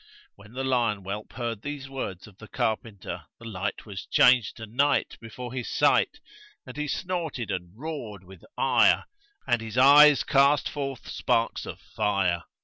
When 0.33 0.53
the 0.53 0.63
lion 0.63 1.03
whelp 1.03 1.33
heard 1.33 1.61
these 1.61 1.87
words 1.87 2.25
of 2.25 2.39
the 2.39 2.47
carpenter, 2.47 3.27
the 3.37 3.45
light 3.45 3.85
was 3.85 4.07
changed 4.07 4.57
to 4.57 4.65
night 4.65 5.15
before 5.21 5.53
his 5.53 5.69
sight 5.69 6.19
and 6.65 6.75
he 6.75 6.87
snorted 6.87 7.51
and 7.51 7.77
roared 7.77 8.23
with 8.23 8.43
ire 8.57 9.05
and 9.45 9.61
his 9.61 9.77
eyes 9.77 10.23
cast 10.23 10.67
forth 10.67 11.07
sparks 11.07 11.67
of 11.67 11.79
fire. 11.79 12.45